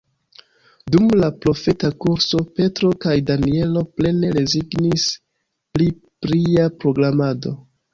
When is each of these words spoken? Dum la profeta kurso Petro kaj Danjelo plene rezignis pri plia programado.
Dum 0.95 1.11
la 1.23 1.29
profeta 1.43 1.91
kurso 2.07 2.41
Petro 2.61 2.91
kaj 3.05 3.15
Danjelo 3.29 3.87
plene 4.01 4.35
rezignis 4.41 5.09
pri 5.75 5.93
plia 6.27 6.71
programado. 6.85 7.59